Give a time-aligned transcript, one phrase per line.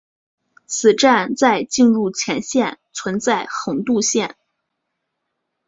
[0.65, 4.35] 此站在进入线前存在横渡线。